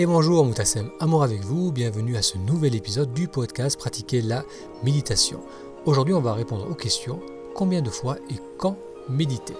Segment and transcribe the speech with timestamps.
[0.00, 4.46] Et bonjour Moutassem, amour avec vous, bienvenue à ce nouvel épisode du podcast Pratiquer la
[4.82, 5.40] méditation.
[5.84, 7.20] Aujourd'hui on va répondre aux questions
[7.54, 8.78] combien de fois et quand
[9.10, 9.52] méditer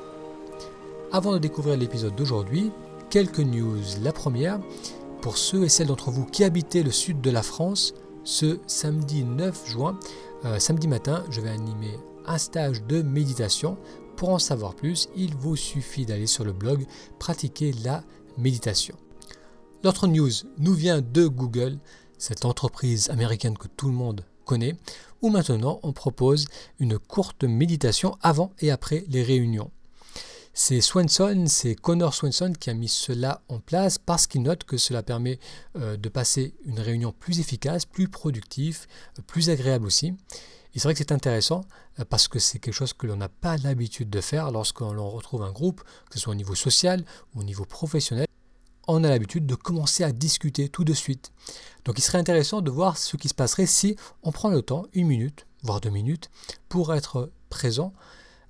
[1.13, 2.73] Avant de découvrir l'épisode d'aujourd'hui,
[3.11, 3.83] quelques news.
[4.03, 4.61] La première,
[5.21, 7.93] pour ceux et celles d'entre vous qui habitez le sud de la France,
[8.25, 9.99] ce samedi 9 juin,
[10.47, 13.77] euh, samedi matin, je vais animer un stage de méditation.
[14.17, 16.87] Pour en savoir plus, il vous suffit d'aller sur le blog
[17.19, 18.05] Pratiquer la
[18.39, 18.97] méditation.
[19.83, 21.79] L'autre news nous vient de Google,
[22.19, 24.77] cette entreprise américaine que tout le monde connaît,
[25.23, 26.45] où maintenant on propose
[26.81, 29.71] une courte méditation avant et après les réunions.
[30.53, 34.77] C'est Swenson, c'est Connor Swenson qui a mis cela en place parce qu'il note que
[34.77, 35.39] cela permet
[35.79, 38.87] euh, de passer une réunion plus efficace, plus productive,
[39.27, 40.09] plus agréable aussi.
[40.75, 41.63] Et c'est vrai que c'est intéressant
[42.01, 45.43] euh, parce que c'est quelque chose que l'on n'a pas l'habitude de faire lorsqu'on retrouve
[45.43, 47.03] un groupe, que ce soit au niveau social
[47.35, 48.27] ou au niveau professionnel
[48.93, 51.33] on a l'habitude de commencer à discuter tout de suite.
[51.85, 54.87] Donc il serait intéressant de voir ce qui se passerait si on prend le temps,
[54.93, 56.31] une minute, voire deux minutes,
[56.69, 57.93] pour être présent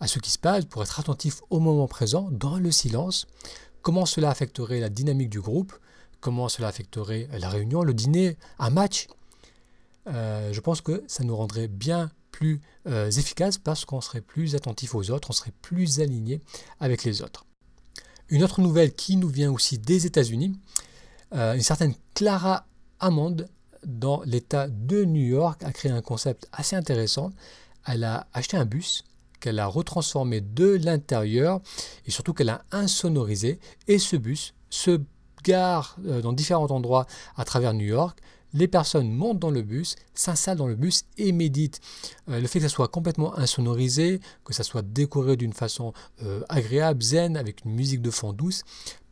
[0.00, 3.27] à ce qui se passe, pour être attentif au moment présent, dans le silence,
[3.82, 5.74] comment cela affecterait la dynamique du groupe,
[6.20, 9.08] comment cela affecterait la réunion, le dîner, un match?
[10.06, 14.54] Euh, je pense que ça nous rendrait bien plus euh, efficace parce qu'on serait plus
[14.54, 16.41] attentif aux autres, on serait plus aligné
[16.80, 17.44] avec les autres.
[18.31, 20.56] Une autre nouvelle qui nous vient aussi des États-Unis,
[21.34, 22.64] euh, une certaine Clara
[23.00, 23.37] Hammond
[23.84, 27.33] dans l'État de New York a créé un concept assez intéressant.
[27.84, 29.05] Elle a acheté un bus
[29.41, 31.61] qu'elle a retransformé de l'intérieur
[32.06, 33.59] et surtout qu'elle a insonorisé.
[33.89, 35.00] Et ce bus se
[35.42, 37.06] gare euh, dans différents endroits
[37.37, 38.20] à travers New York
[38.53, 41.81] les personnes montent dans le bus, s'installent dans le bus et méditent.
[42.29, 46.43] Euh, le fait que ça soit complètement insonorisé, que ça soit décoré d'une façon euh,
[46.48, 48.62] agréable, zen, avec une musique de fond douce,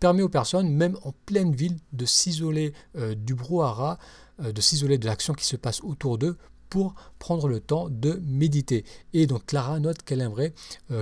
[0.00, 3.98] permet aux personnes, même en pleine ville, de s'isoler euh, du brouhaha,
[4.40, 6.36] de s'isoler de l'action qui se passe autour d'eux
[6.70, 8.84] pour prendre le temps de méditer.
[9.12, 10.54] Et donc Clara note qu'elle aimerait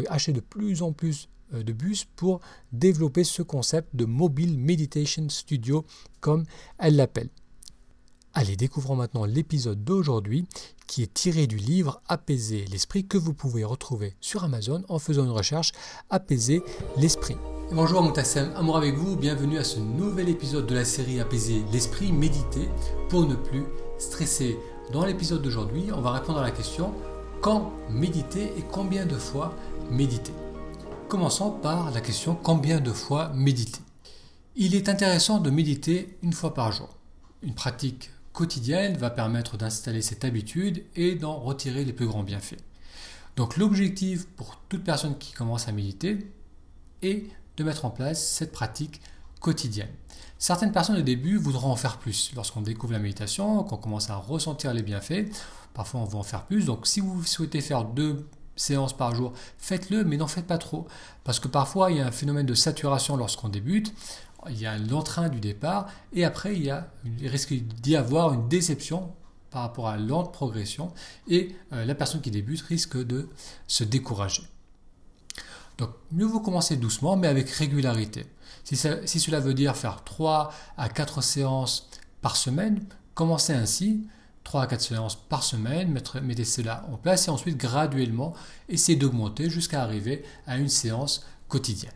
[0.08, 2.40] acheter de plus en plus de bus pour
[2.72, 5.84] développer ce concept de mobile meditation studio
[6.20, 6.44] comme
[6.78, 7.28] elle l'appelle.
[8.38, 10.44] Allez, découvrons maintenant l'épisode d'aujourd'hui
[10.86, 15.24] qui est tiré du livre Apaiser l'esprit que vous pouvez retrouver sur Amazon en faisant
[15.24, 15.72] une recherche
[16.10, 16.62] Apaiser
[16.98, 17.38] l'esprit.
[17.72, 22.12] Bonjour Moutassem, amour avec vous, bienvenue à ce nouvel épisode de la série Apaiser l'esprit,
[22.12, 22.68] méditer
[23.08, 23.64] pour ne plus
[23.96, 24.58] stresser.
[24.92, 26.92] Dans l'épisode d'aujourd'hui, on va répondre à la question
[27.40, 29.54] quand méditer et combien de fois
[29.90, 30.34] méditer?
[31.08, 33.80] Commençons par la question combien de fois méditer?
[34.56, 36.90] Il est intéressant de méditer une fois par jour.
[37.42, 42.60] Une pratique quotidienne va permettre d'installer cette habitude et d'en retirer les plus grands bienfaits.
[43.34, 46.30] Donc l'objectif pour toute personne qui commence à méditer
[47.00, 47.24] est
[47.56, 49.00] de mettre en place cette pratique
[49.40, 49.88] quotidienne.
[50.38, 52.30] Certaines personnes au début voudront en faire plus.
[52.36, 55.30] Lorsqu'on découvre la méditation, qu'on commence à ressentir les bienfaits,
[55.72, 56.66] parfois on veut en faire plus.
[56.66, 60.86] Donc si vous souhaitez faire deux séances par jour, faites-le, mais n'en faites pas trop.
[61.24, 63.94] Parce que parfois il y a un phénomène de saturation lorsqu'on débute
[64.50, 66.88] il y a l'entrain du départ, et après, il, y a,
[67.22, 69.12] risque d'y avoir une déception
[69.50, 70.92] par rapport à lente progression,
[71.28, 73.28] et euh, la personne qui débute risque de
[73.66, 74.42] se décourager.
[75.78, 78.26] Donc, mieux vaut commencer doucement, mais avec régularité.
[78.64, 81.88] Si, si cela veut dire faire 3 à 4 séances
[82.22, 82.84] par semaine,
[83.14, 84.06] commencez ainsi,
[84.46, 85.92] 3 à 4 séances par semaine,
[86.22, 88.32] mettez cela en place et ensuite graduellement
[88.68, 91.92] essayez d'augmenter jusqu'à arriver à une séance quotidienne.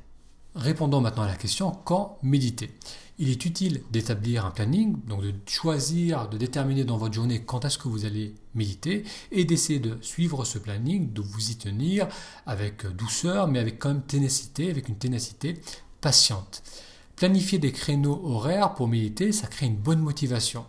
[0.56, 2.72] Répondons maintenant à la question quand méditer?
[3.18, 7.64] Il est utile d'établir un planning, donc de choisir, de déterminer dans votre journée quand
[7.64, 12.08] est-ce que vous allez méditer et d'essayer de suivre ce planning, de vous y tenir
[12.46, 15.60] avec douceur mais avec quand même ténacité, avec une ténacité
[16.00, 16.64] patiente.
[17.14, 20.64] Planifier des créneaux horaires pour méditer, ça crée une bonne motivation.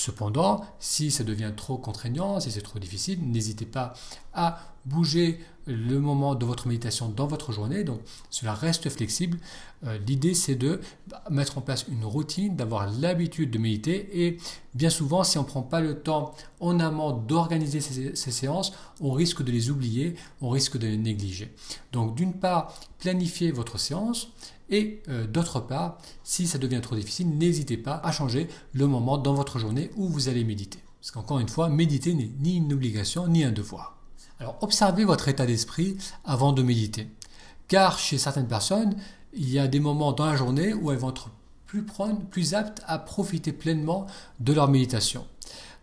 [0.00, 3.94] Cependant, si ça devient trop contraignant, si c'est trop difficile, n'hésitez pas
[4.32, 7.82] à bouger le moment de votre méditation dans votre journée.
[7.82, 7.98] Donc
[8.30, 9.38] cela reste flexible.
[9.84, 10.80] Euh, l'idée c'est de
[11.30, 14.38] mettre en place une routine, d'avoir l'habitude de méditer et
[14.72, 19.10] bien souvent si on ne prend pas le temps en amont d'organiser ces, séances, on
[19.10, 21.52] risque de les oublier, on risque de les négliger.
[21.90, 24.28] Donc d'une part, planifiez votre séance
[24.70, 29.18] et euh, d'autre part, si ça devient trop difficile, n'hésitez pas à changer le moment
[29.18, 30.78] dans votre journée où vous allez méditer.
[31.00, 33.96] Parce qu'encore une fois, méditer n'est ni une obligation ni un devoir.
[34.40, 37.08] Alors observez votre état d'esprit avant de méditer.
[37.66, 38.94] Car chez certaines personnes,
[39.32, 41.30] il y a des moments dans la journée où elles vont être
[41.66, 44.06] plus prônes, plus aptes à profiter pleinement
[44.40, 45.26] de leur méditation.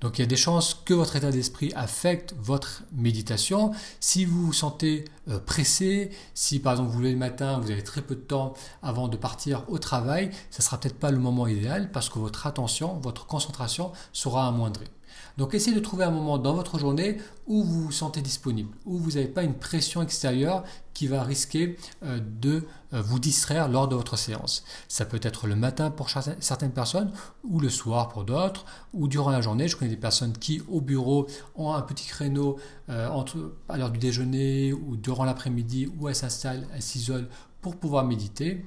[0.02, 3.72] Donc il y a des chances que votre état d'esprit affecte votre méditation.
[4.00, 7.84] Si vous vous sentez euh, pressé, si par exemple vous voulez le matin, vous avez
[7.84, 11.48] très peu de temps avant de partir au travail, ça sera peut-être pas le moment
[11.48, 14.90] idéal parce que votre attention, votre concentration sera amoindrie.
[15.38, 17.18] Donc essayez de trouver un moment dans votre journée
[17.48, 20.64] où vous vous sentez disponible, où vous n'avez pas une pression extérieure
[20.94, 22.64] qui va risquer euh, de
[22.94, 24.64] euh, vous distraire lors de votre séance.
[24.88, 27.12] Ça peut être le matin pour certaines personnes,
[27.44, 29.68] ou le soir pour d'autres, ou durant la journée.
[29.68, 32.58] Je connais des personnes qui au bureau ont un petit créneau
[32.90, 37.28] euh, entre, à l'heure du déjeuner ou durant l'après-midi où elles s'installent, elles s'isolent
[37.62, 38.64] pour pouvoir méditer.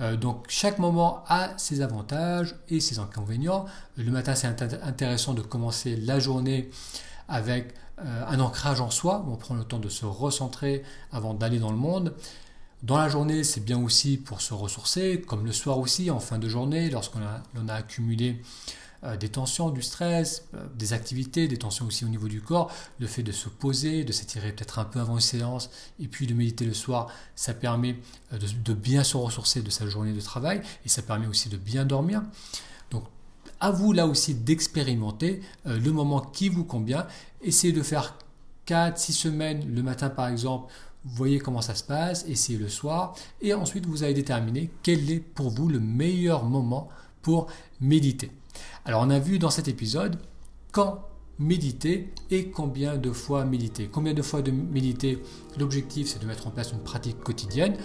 [0.00, 3.66] Euh, donc chaque moment a ses avantages et ses inconvénients.
[3.96, 6.70] Le matin, c'est intéressant de commencer la journée
[7.28, 11.58] avec euh, un ancrage en soi, on prend le temps de se recentrer avant d'aller
[11.58, 12.14] dans le monde.
[12.82, 16.38] Dans la journée, c'est bien aussi pour se ressourcer, comme le soir aussi, en fin
[16.38, 18.42] de journée, lorsqu'on a, accumulé
[19.04, 22.70] euh, des tensions, du stress, euh, des activités, des tensions aussi au niveau du corps,
[23.00, 26.28] le fait de se poser, de s'étirer peut-être un peu avant une séance, et puis
[26.28, 27.96] de méditer le soir, ça permet
[28.32, 31.56] euh, de, bien se ressourcer de sa journée de travail, et ça permet aussi de
[31.56, 32.22] bien dormir.
[32.92, 33.02] Donc
[33.58, 37.06] à vous là aussi d'expérimenter le moment qui vous convient.
[37.42, 38.16] Essayez de faire
[38.66, 40.72] 4-6 semaines le matin par exemple.
[41.04, 45.20] Voyez comment ça se passe, essayez le soir et ensuite vous allez déterminer quel est
[45.20, 46.88] pour vous le meilleur moment
[47.22, 47.48] pour
[47.80, 48.30] méditer.
[48.84, 50.16] Alors on a vu dans cet épisode
[50.72, 51.06] quand
[51.38, 53.88] méditer et combien de fois méditer.
[53.90, 55.22] Combien de fois de méditer
[55.58, 57.76] L'objectif c'est de mettre en place une pratique quotidienne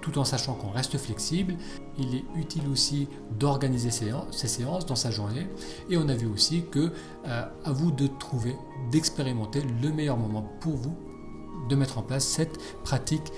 [0.00, 1.54] tout en sachant qu'on reste flexible.
[1.96, 3.06] Il est utile aussi
[3.38, 5.46] d'organiser ces séances dans sa journée.
[5.90, 6.90] Et on a vu aussi que
[7.26, 8.56] euh, à vous de trouver,
[8.90, 10.96] d'expérimenter le meilleur moment pour vous
[11.68, 13.32] de mettre en place cette pratique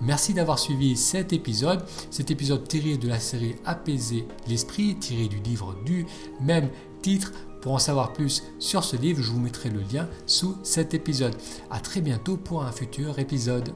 [0.00, 1.84] Merci d'avoir suivi cet épisode.
[2.10, 6.06] Cet épisode tiré de la série Apaiser l'esprit, tiré du livre du
[6.40, 6.70] même
[7.02, 7.32] titre.
[7.60, 11.36] Pour en savoir plus sur ce livre, je vous mettrai le lien sous cet épisode.
[11.70, 13.74] A très bientôt pour un futur épisode.